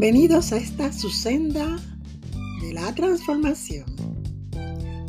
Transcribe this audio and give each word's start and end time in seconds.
Bienvenidos 0.00 0.52
a 0.52 0.58
esta 0.58 0.92
su 0.92 1.10
senda 1.10 1.76
de 2.62 2.72
la 2.72 2.94
transformación. 2.94 3.84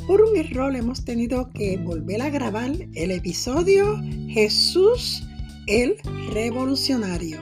Por 0.08 0.20
un 0.20 0.36
error 0.36 0.76
hemos 0.76 1.06
tenido 1.06 1.52
que 1.52 1.78
volver 1.78 2.24
a 2.24 2.32
grabar 2.32 2.72
el 2.96 3.12
episodio 3.12 4.02
Jesús 4.30 5.22
el 5.68 5.96
Revolucionario. 6.34 7.40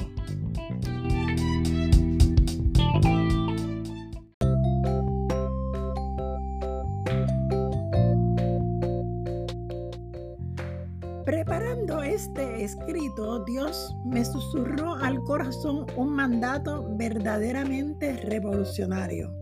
Preparando 11.27 12.01
este 12.03 12.63
escrito, 12.63 13.43
Dios 13.43 13.93
me 14.05 14.23
susurró 14.23 14.95
al 14.95 15.21
corazón 15.25 15.85
un 15.97 16.15
mandato 16.15 16.87
verdaderamente 16.95 18.13
revolucionario. 18.13 19.37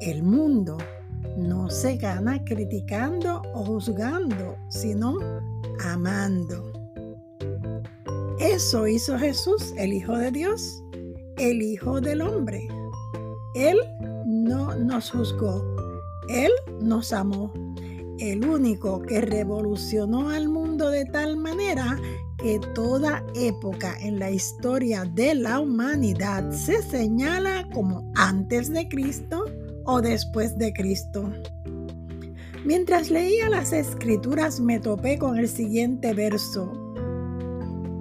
El 0.00 0.22
mundo 0.22 0.78
no 1.36 1.68
se 1.68 1.98
gana 1.98 2.42
criticando 2.42 3.42
o 3.52 3.66
juzgando, 3.66 4.56
sino 4.70 5.18
amando. 5.84 6.72
Eso 8.38 8.86
hizo 8.86 9.18
Jesús, 9.18 9.74
el 9.76 9.92
Hijo 9.92 10.16
de 10.16 10.30
Dios, 10.30 10.82
el 11.36 11.60
Hijo 11.60 12.00
del 12.00 12.22
Hombre. 12.22 12.66
Él 13.54 13.76
no 14.24 14.74
nos 14.74 15.10
juzgó, 15.10 15.62
Él 16.30 16.50
nos 16.80 17.12
amó 17.12 17.52
el 18.18 18.44
único 18.44 19.02
que 19.02 19.20
revolucionó 19.20 20.30
al 20.30 20.48
mundo 20.48 20.90
de 20.90 21.04
tal 21.04 21.36
manera 21.36 21.96
que 22.38 22.58
toda 22.74 23.24
época 23.34 23.96
en 24.00 24.18
la 24.18 24.30
historia 24.30 25.04
de 25.04 25.34
la 25.34 25.60
humanidad 25.60 26.50
se 26.52 26.82
señala 26.82 27.68
como 27.72 28.10
antes 28.16 28.72
de 28.72 28.88
Cristo 28.88 29.44
o 29.84 30.00
después 30.00 30.56
de 30.58 30.72
Cristo. 30.72 31.30
Mientras 32.64 33.10
leía 33.10 33.48
las 33.48 33.72
escrituras 33.72 34.60
me 34.60 34.78
topé 34.78 35.18
con 35.18 35.38
el 35.38 35.48
siguiente 35.48 36.12
verso, 36.12 36.70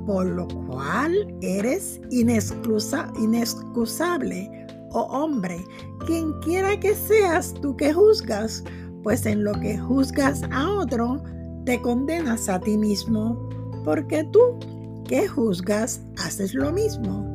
por 0.06 0.26
lo 0.26 0.48
cual 0.68 1.34
eres 1.42 2.02
inexcusable, 2.12 4.68
oh 4.92 5.04
hombre, 5.04 5.64
quien 6.06 6.34
quiera 6.42 6.78
que 6.80 6.96
seas 6.96 7.54
tú 7.62 7.76
que 7.76 7.94
juzgas, 7.94 8.64
pues 9.08 9.26
en 9.26 9.46
lo 9.46 9.54
que 9.54 9.78
juzgas 9.78 10.42
a 10.52 10.70
otro, 10.70 11.24
te 11.64 11.82
condenas 11.82 12.50
a 12.50 12.60
ti 12.60 12.78
mismo, 12.78 13.40
porque 13.86 14.26
tú 14.34 14.60
que 15.08 15.30
juzgas 15.30 16.02
haces 16.18 16.54
lo 16.54 16.74
mismo. 16.74 17.26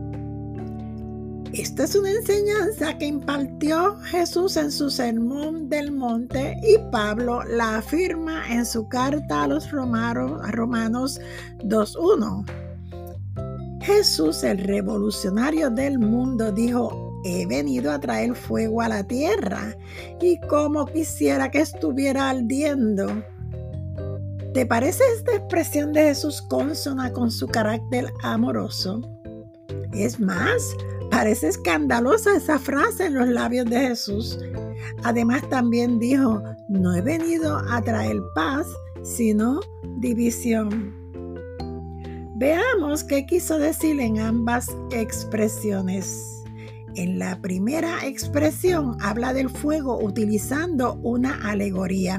Esta 1.55 1.85
es 1.85 1.97
una 1.97 2.11
enseñanza 2.11 2.99
que 2.99 3.07
impartió 3.07 3.97
Jesús 4.01 4.59
en 4.59 4.71
su 4.71 4.91
sermón 4.91 5.71
del 5.71 5.93
monte 5.93 6.59
y 6.63 6.77
Pablo 6.91 7.43
la 7.45 7.79
afirma 7.79 8.43
en 8.53 8.67
su 8.67 8.87
carta 8.89 9.45
a 9.45 9.49
los 9.49 9.71
romanos, 9.71 10.43
Romanos 10.51 11.23
2.1. 11.61 12.45
Jesús, 13.81 14.45
el 14.45 14.59
revolucionario 14.59 15.71
del 15.71 15.99
mundo, 15.99 16.53
dijo, 16.53 17.02
he 17.25 17.47
venido 17.47 17.93
a 17.93 18.01
traer 18.01 18.35
fuego 18.35 18.81
a 18.81 18.89
la 18.89 19.05
tierra 19.05 19.77
y 20.21 20.41
como 20.41 20.87
quisiera 20.87 21.51
que 21.51 21.61
estuviera 21.61 22.31
ardiendo. 22.31 23.07
¿Te 24.55 24.67
parece 24.67 25.03
esta 25.17 25.37
expresión 25.37 25.93
de 25.93 26.03
Jesús 26.03 26.43
consona 26.43 27.13
con 27.13 27.31
su 27.31 27.47
carácter 27.47 28.13
amoroso? 28.23 29.01
Es 29.93 30.21
más, 30.21 30.77
parece 31.11 31.49
escandalosa 31.49 32.37
esa 32.37 32.59
frase 32.59 33.07
en 33.07 33.15
los 33.15 33.29
labios 33.29 33.67
de 33.67 33.81
Jesús. 33.81 34.39
Además 35.05 35.49
también 35.49 35.99
dijo, 35.99 36.43
no 36.69 36.95
he 36.95 37.01
venido 37.01 37.59
a 37.71 37.81
traer 37.81 38.17
paz, 38.35 38.67
sino 39.03 39.61
división. 39.99 40.95
Veamos 42.37 43.05
qué 43.05 43.25
quiso 43.25 43.59
decir 43.59 44.01
en 44.01 44.19
ambas 44.19 44.67
expresiones. 44.91 46.42
En 46.95 47.19
la 47.19 47.41
primera 47.41 48.07
expresión 48.07 48.99
habla 49.01 49.33
del 49.33 49.49
fuego 49.49 49.99
utilizando 49.99 51.01
una 51.03 51.41
alegoría. 51.43 52.17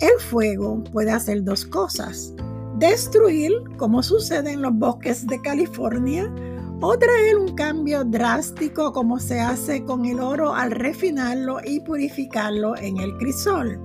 El 0.00 0.18
fuego 0.18 0.82
puede 0.84 1.10
hacer 1.10 1.44
dos 1.44 1.66
cosas. 1.66 2.32
Destruir, 2.78 3.52
como 3.76 4.02
sucede 4.02 4.52
en 4.52 4.62
los 4.62 4.72
bosques 4.72 5.26
de 5.26 5.42
California, 5.42 6.32
o 6.80 6.96
traer 6.96 7.36
un 7.36 7.54
cambio 7.54 8.02
drástico 8.04 8.94
como 8.94 9.18
se 9.18 9.40
hace 9.40 9.84
con 9.84 10.06
el 10.06 10.20
oro 10.20 10.54
al 10.54 10.70
refinarlo 10.70 11.58
y 11.62 11.80
purificarlo 11.80 12.78
en 12.78 12.96
el 12.96 13.14
crisol. 13.18 13.78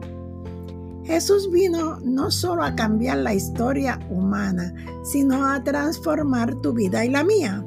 Jesús 1.04 1.52
vino 1.52 2.00
no 2.00 2.32
solo 2.32 2.64
a 2.64 2.76
cambiar 2.76 3.18
la 3.18 3.34
historia 3.34 4.00
humana, 4.10 4.74
sino 5.04 5.46
a 5.46 5.62
transformar 5.62 6.56
tu 6.62 6.72
vida 6.72 7.04
y 7.04 7.10
la 7.10 7.26
mía. 7.26 7.64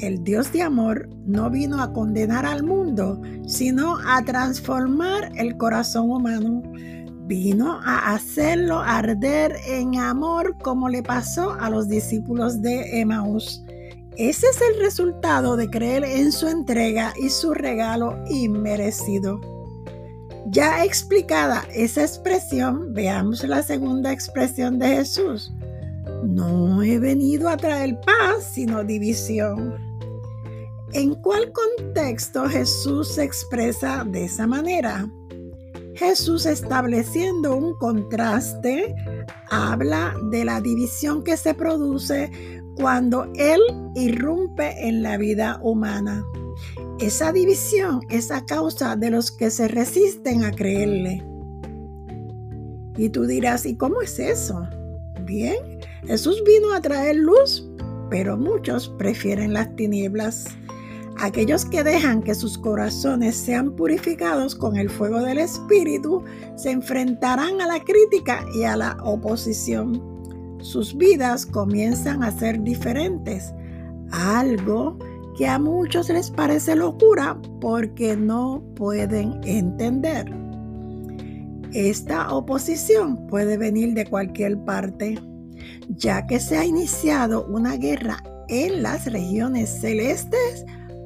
El 0.00 0.22
Dios 0.24 0.52
de 0.52 0.60
amor 0.60 1.08
no 1.24 1.48
vino 1.48 1.80
a 1.80 1.92
condenar 1.92 2.44
al 2.44 2.62
mundo, 2.62 3.20
sino 3.46 3.96
a 4.06 4.22
transformar 4.22 5.32
el 5.36 5.56
corazón 5.56 6.10
humano. 6.10 6.62
Vino 7.26 7.80
a 7.82 8.12
hacerlo 8.14 8.78
arder 8.78 9.56
en 9.66 9.98
amor 9.98 10.54
como 10.62 10.90
le 10.90 11.02
pasó 11.02 11.54
a 11.58 11.70
los 11.70 11.88
discípulos 11.88 12.60
de 12.60 13.00
Emmaus. 13.00 13.64
Ese 14.18 14.46
es 14.48 14.60
el 14.60 14.80
resultado 14.80 15.56
de 15.56 15.68
creer 15.68 16.04
en 16.04 16.30
su 16.30 16.46
entrega 16.46 17.14
y 17.20 17.30
su 17.30 17.54
regalo 17.54 18.22
inmerecido. 18.28 19.40
Ya 20.48 20.84
explicada 20.84 21.64
esa 21.74 22.02
expresión, 22.02 22.92
veamos 22.92 23.42
la 23.44 23.62
segunda 23.62 24.12
expresión 24.12 24.78
de 24.78 24.88
Jesús. 24.88 25.52
No 26.24 26.82
he 26.82 26.98
venido 26.98 27.48
a 27.48 27.56
traer 27.56 27.98
paz, 28.00 28.52
sino 28.54 28.84
división. 28.84 29.74
¿En 30.92 31.14
cuál 31.16 31.52
contexto 31.52 32.48
Jesús 32.48 33.08
se 33.08 33.24
expresa 33.24 34.04
de 34.04 34.24
esa 34.24 34.46
manera? 34.46 35.10
Jesús 35.94 36.46
estableciendo 36.46 37.56
un 37.56 37.74
contraste 37.78 38.94
habla 39.50 40.14
de 40.30 40.44
la 40.44 40.60
división 40.60 41.24
que 41.24 41.36
se 41.36 41.54
produce 41.54 42.30
cuando 42.76 43.30
Él 43.34 43.60
irrumpe 43.94 44.86
en 44.86 45.02
la 45.02 45.16
vida 45.16 45.58
humana. 45.62 46.24
Esa 46.98 47.32
división 47.32 48.00
es 48.10 48.30
a 48.30 48.44
causa 48.44 48.96
de 48.96 49.10
los 49.10 49.30
que 49.30 49.50
se 49.50 49.68
resisten 49.68 50.44
a 50.44 50.52
creerle. 50.52 51.24
Y 52.96 53.08
tú 53.10 53.26
dirás, 53.26 53.66
¿y 53.66 53.76
cómo 53.76 54.02
es 54.02 54.18
eso? 54.18 54.66
Bien, 55.24 55.56
Jesús 56.04 56.42
vino 56.44 56.72
a 56.72 56.80
traer 56.80 57.16
luz, 57.16 57.68
pero 58.10 58.36
muchos 58.36 58.88
prefieren 58.88 59.52
las 59.52 59.74
tinieblas. 59.76 60.46
Aquellos 61.18 61.64
que 61.64 61.82
dejan 61.82 62.22
que 62.22 62.34
sus 62.34 62.58
corazones 62.58 63.36
sean 63.36 63.74
purificados 63.74 64.54
con 64.54 64.76
el 64.76 64.90
fuego 64.90 65.22
del 65.22 65.38
Espíritu 65.38 66.22
se 66.56 66.70
enfrentarán 66.70 67.60
a 67.60 67.66
la 67.66 67.80
crítica 67.82 68.44
y 68.54 68.64
a 68.64 68.76
la 68.76 68.98
oposición. 69.02 70.02
Sus 70.60 70.96
vidas 70.96 71.46
comienzan 71.46 72.22
a 72.22 72.30
ser 72.30 72.62
diferentes, 72.62 73.54
algo 74.10 74.98
que 75.36 75.46
a 75.46 75.58
muchos 75.58 76.08
les 76.08 76.30
parece 76.30 76.76
locura 76.76 77.38
porque 77.60 78.16
no 78.16 78.62
pueden 78.74 79.40
entender. 79.44 80.32
Esta 81.72 82.34
oposición 82.34 83.26
puede 83.26 83.58
venir 83.58 83.94
de 83.94 84.06
cualquier 84.06 84.58
parte, 84.64 85.18
ya 85.88 86.26
que 86.26 86.40
se 86.40 86.56
ha 86.56 86.64
iniciado 86.64 87.46
una 87.46 87.76
guerra 87.76 88.22
en 88.48 88.82
las 88.82 89.06
regiones 89.06 89.80
celestes 89.80 90.64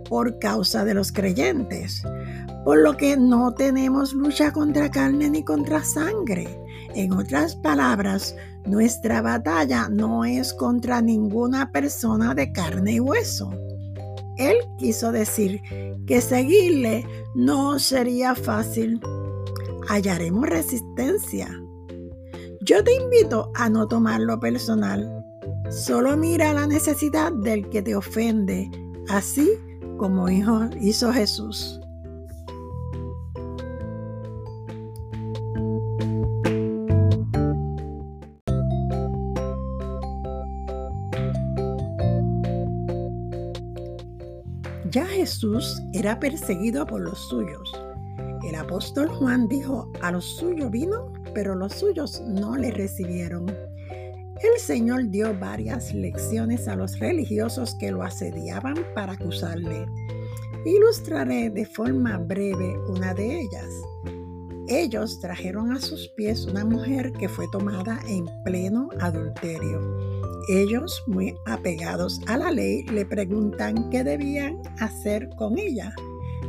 por 0.09 0.39
causa 0.39 0.85
de 0.85 0.95
los 0.95 1.13
creyentes, 1.13 2.03
por 2.65 2.79
lo 2.79 2.97
que 2.97 3.17
no 3.17 3.55
tenemos 3.55 4.13
lucha 4.13 4.53
contra 4.53 4.91
carne 4.91 5.31
ni 5.31 5.45
contra 5.45 5.85
sangre. 5.85 6.49
En 6.95 7.13
otras 7.13 7.55
palabras, 7.57 8.35
nuestra 8.67 9.23
batalla 9.23 9.89
no 9.89 10.25
es 10.25 10.53
contra 10.53 11.01
ninguna 11.01 11.71
persona 11.71 12.35
de 12.35 12.51
carne 12.53 12.95
y 12.95 13.01
hueso. 13.01 13.51
Él 14.37 14.57
quiso 14.79 15.13
decir 15.13 15.61
que 16.07 16.21
seguirle 16.21 17.07
no 17.35 17.79
sería 17.79 18.35
fácil. 18.35 19.01
Hallaremos 19.89 20.49
resistencia. 20.49 21.49
Yo 22.63 22.85
te 22.85 22.95
invito 22.95 23.51
a 23.55 23.71
no 23.71 23.89
tomarlo 23.89 24.39
personal. 24.39 25.25
Solo 25.71 26.15
mira 26.19 26.53
la 26.53 26.67
necesidad 26.67 27.33
del 27.33 27.67
que 27.71 27.81
te 27.81 27.97
ofende. 27.97 28.71
Así 29.09 29.49
como 29.97 30.29
hizo 30.29 31.11
Jesús. 31.11 31.81
Ya 44.91 45.07
Jesús 45.07 45.81
era 45.95 46.21
perseguido 46.21 46.85
por 46.85 47.01
los 47.01 47.19
suyos. 47.29 47.73
El 48.47 48.55
apóstol 48.55 49.09
Juan 49.09 49.49
dijo, 49.49 49.91
a 50.03 50.13
los 50.13 50.25
suyos 50.37 50.71
vino, 50.71 51.11
pero 51.35 51.55
los 51.55 51.75
suyos 51.75 52.21
no 52.27 52.57
le 52.57 52.71
recibieron. 52.71 53.47
El 53.49 54.59
Señor 54.59 55.11
dio 55.11 55.39
varias 55.39 55.93
lecciones 55.93 56.67
a 56.67 56.77
los 56.77 56.99
religiosos 56.99 57.75
que 57.79 57.91
lo 57.91 58.03
asediaban 58.03 58.75
para 58.95 59.13
acusarle. 59.13 59.87
Ilustraré 60.65 61.51
de 61.51 61.67
forma 61.67 62.17
breve 62.19 62.79
una 62.89 63.13
de 63.13 63.41
ellas. 63.41 63.69
Ellos 64.69 65.19
trajeron 65.21 65.73
a 65.73 65.81
sus 65.81 66.09
pies 66.17 66.47
una 66.47 66.65
mujer 66.65 67.13
que 67.13 67.29
fue 67.29 67.47
tomada 67.51 68.01
en 68.09 68.25
pleno 68.45 68.89
adulterio. 69.01 69.81
Ellos, 70.49 71.03
muy 71.07 71.35
apegados 71.47 72.21
a 72.27 72.39
la 72.39 72.51
ley, 72.51 72.85
le 72.85 73.05
preguntan 73.05 73.91
qué 73.91 74.05
debían 74.05 74.63
hacer 74.79 75.29
con 75.37 75.59
ella. 75.59 75.93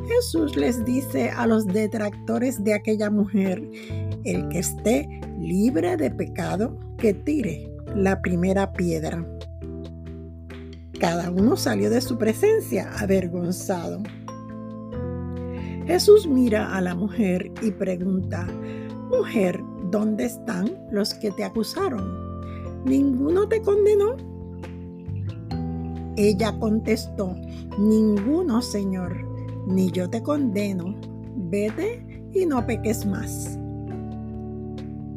Jesús 0.07 0.55
les 0.55 0.85
dice 0.85 1.29
a 1.29 1.45
los 1.47 1.65
detractores 1.65 2.63
de 2.63 2.73
aquella 2.73 3.09
mujer, 3.09 3.61
el 4.23 4.47
que 4.49 4.59
esté 4.59 5.21
libre 5.39 5.97
de 5.97 6.11
pecado, 6.11 6.77
que 6.97 7.13
tire 7.13 7.71
la 7.95 8.21
primera 8.21 8.71
piedra. 8.73 9.25
Cada 10.99 11.31
uno 11.31 11.57
salió 11.57 11.89
de 11.89 12.01
su 12.01 12.17
presencia 12.17 12.91
avergonzado. 12.99 14.03
Jesús 15.87 16.27
mira 16.27 16.75
a 16.75 16.81
la 16.81 16.95
mujer 16.95 17.51
y 17.61 17.71
pregunta, 17.71 18.47
Mujer, 19.09 19.59
¿dónde 19.89 20.25
están 20.25 20.71
los 20.91 21.13
que 21.15 21.31
te 21.31 21.43
acusaron? 21.43 22.85
¿Ninguno 22.85 23.47
te 23.47 23.61
condenó? 23.61 24.15
Ella 26.15 26.57
contestó, 26.59 27.35
Ninguno, 27.77 28.61
Señor, 28.61 29.25
ni 29.67 29.91
yo 29.91 30.09
te 30.09 30.21
condeno. 30.21 30.95
Vete 31.35 32.05
y 32.33 32.45
no 32.45 32.65
peques 32.65 33.05
más. 33.05 33.57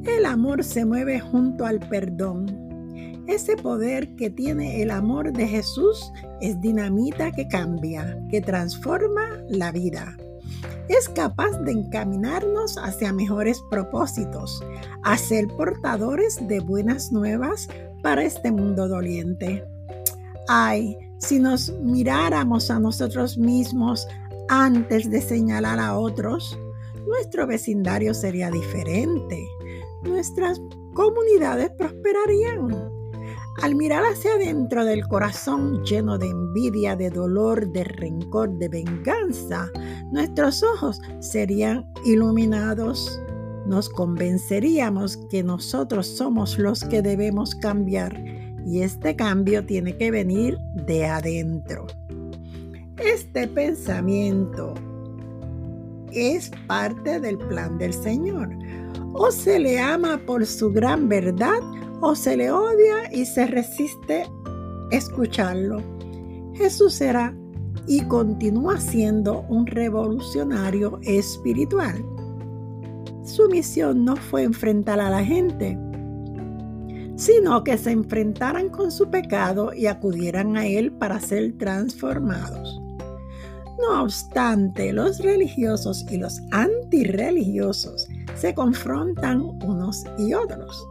El 0.06 0.26
amor 0.26 0.64
se 0.64 0.84
mueve 0.84 1.20
junto 1.20 1.66
al 1.66 1.80
perdón. 1.80 3.24
Ese 3.26 3.56
poder 3.56 4.14
que 4.16 4.30
tiene 4.30 4.82
el 4.82 4.90
amor 4.90 5.32
de 5.32 5.46
Jesús 5.46 6.12
es 6.40 6.60
dinamita 6.60 7.32
que 7.32 7.48
cambia, 7.48 8.18
que 8.30 8.40
transforma 8.40 9.42
la 9.48 9.72
vida 9.72 10.16
es 10.88 11.08
capaz 11.08 11.58
de 11.60 11.72
encaminarnos 11.72 12.76
hacia 12.78 13.12
mejores 13.12 13.62
propósitos, 13.70 14.62
a 15.02 15.16
ser 15.16 15.48
portadores 15.48 16.38
de 16.46 16.60
buenas 16.60 17.10
nuevas 17.10 17.68
para 18.02 18.22
este 18.24 18.52
mundo 18.52 18.88
doliente. 18.88 19.64
Ay, 20.48 20.96
si 21.18 21.38
nos 21.38 21.72
miráramos 21.80 22.70
a 22.70 22.78
nosotros 22.78 23.38
mismos 23.38 24.06
antes 24.48 25.10
de 25.10 25.22
señalar 25.22 25.78
a 25.78 25.96
otros, 25.96 26.58
nuestro 27.06 27.46
vecindario 27.46 28.12
sería 28.12 28.50
diferente. 28.50 29.42
Nuestras 30.04 30.60
comunidades 30.94 31.70
prosperarían. 31.78 32.90
Al 33.62 33.74
mirar 33.76 34.04
hacia 34.04 34.34
adentro 34.34 34.84
del 34.84 35.06
corazón 35.06 35.82
lleno 35.84 36.18
de 36.18 36.28
envidia, 36.28 36.96
de 36.96 37.10
dolor, 37.10 37.70
de 37.72 37.84
rencor, 37.84 38.58
de 38.58 38.68
venganza, 38.68 39.70
nuestros 40.10 40.62
ojos 40.62 41.00
serían 41.20 41.88
iluminados. 42.04 43.20
Nos 43.66 43.88
convenceríamos 43.88 45.16
que 45.30 45.42
nosotros 45.42 46.06
somos 46.06 46.58
los 46.58 46.84
que 46.84 47.00
debemos 47.00 47.54
cambiar 47.54 48.14
y 48.66 48.82
este 48.82 49.14
cambio 49.16 49.64
tiene 49.64 49.96
que 49.96 50.10
venir 50.10 50.58
de 50.86 51.06
adentro. 51.06 51.86
Este 52.98 53.48
pensamiento 53.48 54.74
es 56.12 56.50
parte 56.66 57.20
del 57.20 57.38
plan 57.38 57.78
del 57.78 57.92
Señor. 57.92 58.53
O 59.14 59.30
se 59.30 59.60
le 59.60 59.80
ama 59.80 60.20
por 60.26 60.44
su 60.44 60.72
gran 60.72 61.08
verdad 61.08 61.60
o 62.00 62.14
se 62.16 62.36
le 62.36 62.50
odia 62.50 63.12
y 63.12 63.24
se 63.24 63.46
resiste 63.46 64.26
escucharlo. 64.90 65.80
Jesús 66.54 67.00
era 67.00 67.34
y 67.86 68.02
continúa 68.02 68.80
siendo 68.80 69.42
un 69.48 69.66
revolucionario 69.66 70.98
espiritual. 71.02 72.04
Su 73.24 73.48
misión 73.48 74.04
no 74.04 74.16
fue 74.16 74.42
enfrentar 74.42 75.00
a 75.00 75.10
la 75.10 75.24
gente, 75.24 75.78
sino 77.16 77.62
que 77.62 77.78
se 77.78 77.92
enfrentaran 77.92 78.68
con 78.68 78.90
su 78.90 79.08
pecado 79.10 79.72
y 79.72 79.86
acudieran 79.86 80.56
a 80.56 80.66
Él 80.66 80.92
para 80.92 81.20
ser 81.20 81.56
transformados. 81.56 82.80
No 83.78 84.02
obstante, 84.02 84.92
los 84.92 85.20
religiosos 85.20 86.04
y 86.10 86.16
los 86.16 86.40
antirreligiosos 86.50 88.08
se 88.36 88.54
confrontan 88.54 89.40
unos 89.64 90.04
y 90.18 90.34
otros 90.34 90.88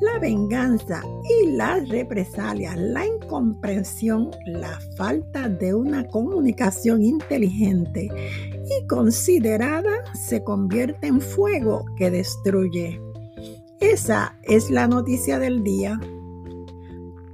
la 0.00 0.18
venganza 0.18 1.02
y 1.24 1.52
las 1.52 1.88
represalias, 1.88 2.76
la 2.76 3.06
incomprensión, 3.06 4.30
la 4.46 4.78
falta 4.96 5.48
de 5.48 5.74
una 5.74 6.06
comunicación 6.08 7.02
inteligente 7.02 8.08
y 8.10 8.86
considerada 8.86 10.04
se 10.14 10.42
convierte 10.44 11.06
en 11.06 11.20
fuego 11.20 11.84
que 11.96 12.10
destruye. 12.10 13.00
Esa 13.80 14.36
es 14.42 14.70
la 14.70 14.86
noticia 14.86 15.38
del 15.38 15.62
día. 15.62 15.98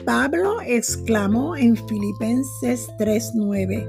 Pablo 0.04 0.56
exclamó 0.66 1.56
en 1.56 1.76
Filipenses 1.76 2.88
3:9, 2.98 3.86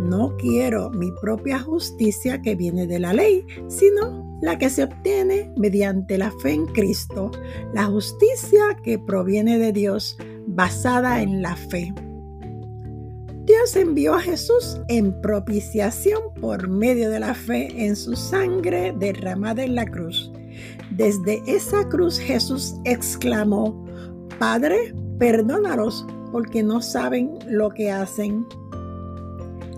no 0.00 0.36
quiero 0.36 0.90
mi 0.90 1.10
propia 1.20 1.58
justicia 1.58 2.40
que 2.40 2.54
viene 2.54 2.86
de 2.86 3.00
la 3.00 3.12
ley, 3.12 3.44
sino 3.68 4.25
la 4.46 4.58
que 4.58 4.70
se 4.70 4.84
obtiene 4.84 5.52
mediante 5.56 6.16
la 6.16 6.30
fe 6.30 6.52
en 6.52 6.66
Cristo, 6.66 7.32
la 7.74 7.86
justicia 7.86 8.76
que 8.84 8.96
proviene 8.96 9.58
de 9.58 9.72
Dios 9.72 10.16
basada 10.46 11.20
en 11.20 11.42
la 11.42 11.56
fe. 11.56 11.92
Dios 13.44 13.74
envió 13.74 14.14
a 14.14 14.20
Jesús 14.20 14.80
en 14.86 15.20
propiciación 15.20 16.20
por 16.40 16.68
medio 16.68 17.10
de 17.10 17.18
la 17.18 17.34
fe 17.34 17.86
en 17.86 17.96
su 17.96 18.14
sangre 18.14 18.94
derramada 18.96 19.64
en 19.64 19.74
la 19.74 19.84
cruz. 19.84 20.30
Desde 20.92 21.42
esa 21.48 21.88
cruz 21.88 22.16
Jesús 22.16 22.76
exclamó, 22.84 23.84
Padre, 24.38 24.94
perdónalos 25.18 26.06
porque 26.30 26.62
no 26.62 26.80
saben 26.80 27.36
lo 27.48 27.70
que 27.70 27.90
hacen. 27.90 28.46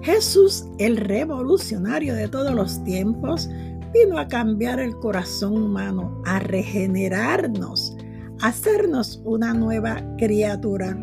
Jesús, 0.02 0.66
el 0.78 0.98
revolucionario 0.98 2.14
de 2.14 2.28
todos 2.28 2.54
los 2.54 2.84
tiempos, 2.84 3.48
vino 3.92 4.18
a 4.18 4.28
cambiar 4.28 4.80
el 4.80 4.96
corazón 4.98 5.56
humano, 5.56 6.22
a 6.24 6.38
regenerarnos, 6.40 7.96
a 8.40 8.48
hacernos 8.48 9.20
una 9.24 9.54
nueva 9.54 10.02
criatura. 10.16 10.96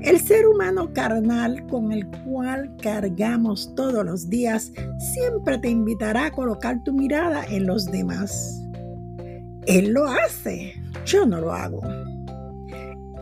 El 0.00 0.20
ser 0.20 0.46
humano 0.46 0.92
carnal 0.92 1.66
con 1.66 1.90
el 1.90 2.06
cual 2.24 2.76
cargamos 2.80 3.74
todos 3.74 4.04
los 4.04 4.28
días 4.28 4.72
siempre 5.14 5.58
te 5.58 5.68
invitará 5.68 6.26
a 6.26 6.30
colocar 6.30 6.82
tu 6.84 6.92
mirada 6.92 7.44
en 7.46 7.66
los 7.66 7.86
demás. 7.86 8.62
Él 9.66 9.92
lo 9.92 10.06
hace, 10.06 10.74
yo 11.04 11.26
no 11.26 11.40
lo 11.40 11.52
hago. 11.52 11.80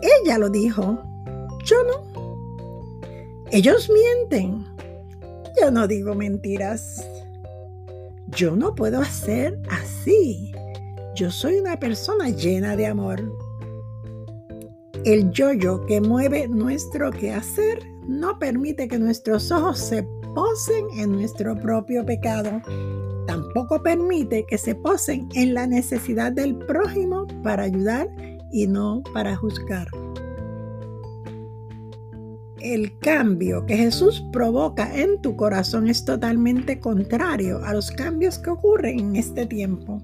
Ella 0.02 0.36
lo 0.36 0.50
dijo, 0.50 1.02
yo 1.64 1.76
no. 1.84 2.24
Ellos 3.50 3.90
mienten, 3.90 4.66
yo 5.60 5.70
no 5.70 5.86
digo 5.86 6.14
mentiras. 6.14 7.02
Yo 8.28 8.56
no 8.56 8.74
puedo 8.74 9.00
hacer 9.00 9.58
así. 9.70 10.52
Yo 11.14 11.30
soy 11.30 11.56
una 11.56 11.78
persona 11.78 12.30
llena 12.30 12.76
de 12.76 12.86
amor. 12.86 13.22
El 15.04 15.30
yo-yo 15.30 15.84
que 15.86 16.00
mueve 16.00 16.48
nuestro 16.48 17.10
quehacer 17.10 17.78
no 18.08 18.38
permite 18.38 18.88
que 18.88 18.98
nuestros 18.98 19.50
ojos 19.50 19.78
se 19.78 20.06
posen 20.34 20.86
en 20.98 21.12
nuestro 21.12 21.54
propio 21.56 22.04
pecado. 22.04 22.60
Tampoco 23.26 23.82
permite 23.82 24.44
que 24.46 24.58
se 24.58 24.74
posen 24.74 25.28
en 25.34 25.54
la 25.54 25.66
necesidad 25.66 26.32
del 26.32 26.56
prójimo 26.56 27.26
para 27.42 27.64
ayudar 27.64 28.08
y 28.50 28.66
no 28.66 29.02
para 29.12 29.36
juzgar 29.36 29.88
el 32.64 32.98
cambio 32.98 33.66
que 33.66 33.76
Jesús 33.76 34.24
provoca 34.32 34.98
en 34.98 35.20
tu 35.20 35.36
corazón 35.36 35.86
es 35.86 36.04
totalmente 36.04 36.80
contrario 36.80 37.62
a 37.62 37.74
los 37.74 37.90
cambios 37.90 38.38
que 38.38 38.50
ocurren 38.50 38.98
en 39.00 39.16
este 39.16 39.44
tiempo. 39.44 40.02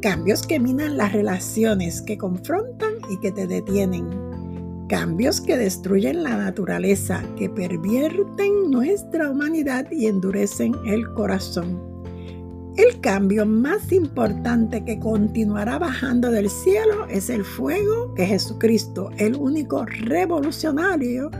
Cambios 0.00 0.46
que 0.46 0.60
minan 0.60 0.96
las 0.96 1.12
relaciones, 1.12 2.00
que 2.00 2.16
confrontan 2.16 2.92
y 3.10 3.18
que 3.18 3.32
te 3.32 3.48
detienen. 3.48 4.08
Cambios 4.88 5.40
que 5.40 5.56
destruyen 5.56 6.22
la 6.22 6.36
naturaleza, 6.36 7.24
que 7.36 7.50
pervierten 7.50 8.70
nuestra 8.70 9.30
humanidad 9.30 9.90
y 9.90 10.06
endurecen 10.06 10.74
el 10.86 11.12
corazón. 11.14 11.91
El 12.76 13.00
cambio 13.02 13.44
más 13.44 13.92
importante 13.92 14.82
que 14.82 14.98
continuará 14.98 15.78
bajando 15.78 16.30
del 16.30 16.48
cielo 16.48 17.06
es 17.10 17.28
el 17.28 17.44
fuego 17.44 18.14
que 18.14 18.24
Jesucristo, 18.24 19.10
el 19.18 19.36
único 19.36 19.84
revolucionario, 19.84 21.30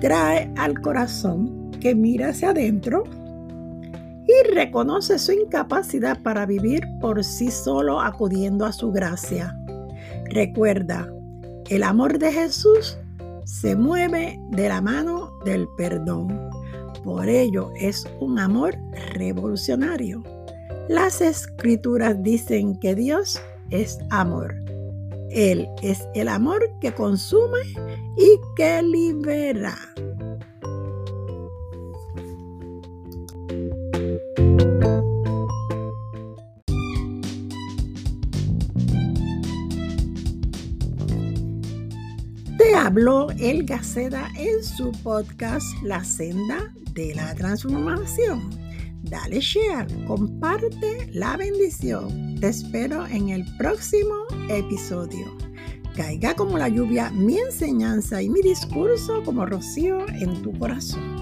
trae 0.00 0.52
al 0.56 0.80
corazón. 0.80 1.60
que 1.80 1.96
mira 1.96 2.28
hacia 2.28 2.50
adentro 2.50 3.02
y 4.24 4.54
reconoce 4.54 5.18
su 5.18 5.32
incapacidad 5.32 6.22
para 6.22 6.46
vivir 6.46 6.86
por 7.00 7.24
sí 7.24 7.50
solo 7.50 8.00
acudiendo 8.00 8.64
a 8.64 8.72
su 8.72 8.92
gracia. 8.92 9.58
Recuerda, 10.26 11.12
el 11.70 11.82
amor 11.82 12.20
de 12.20 12.30
Jesús 12.30 12.98
se 13.44 13.74
mueve 13.74 14.38
de 14.50 14.68
la 14.68 14.80
mano 14.80 15.32
del 15.44 15.66
perdón. 15.76 16.48
Por 17.02 17.28
ello 17.28 17.72
es 17.74 18.06
un 18.20 18.38
amor 18.38 18.76
revolucionario. 19.14 20.22
Las 20.88 21.20
escrituras 21.20 22.22
dicen 22.22 22.78
que 22.80 22.94
Dios 22.94 23.40
es 23.70 23.98
amor. 24.10 24.54
Él 25.30 25.68
es 25.82 26.06
el 26.14 26.28
amor 26.28 26.60
que 26.80 26.92
consume 26.92 27.60
y 28.16 28.38
que 28.56 28.82
libera. 28.82 29.78
Te 42.58 42.74
habló 42.74 43.30
El 43.38 43.64
Gaceda 43.64 44.30
en 44.36 44.62
su 44.62 44.92
podcast 45.02 45.66
La 45.82 46.04
Senda 46.04 46.74
de 46.92 47.14
la 47.14 47.34
Transformación. 47.34 48.61
Dale 49.12 49.42
share, 49.42 49.86
comparte 50.06 51.10
la 51.12 51.36
bendición. 51.36 52.40
Te 52.40 52.48
espero 52.48 53.06
en 53.06 53.28
el 53.28 53.44
próximo 53.58 54.14
episodio. 54.48 55.36
Caiga 55.94 56.34
como 56.34 56.56
la 56.56 56.70
lluvia 56.70 57.10
mi 57.10 57.36
enseñanza 57.36 58.22
y 58.22 58.30
mi 58.30 58.40
discurso 58.40 59.22
como 59.22 59.44
rocío 59.44 60.08
en 60.08 60.40
tu 60.40 60.58
corazón. 60.58 61.21